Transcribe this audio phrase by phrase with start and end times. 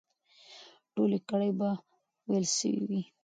[0.93, 1.69] ټولې ګړې به
[2.29, 3.01] وېل سوې وي.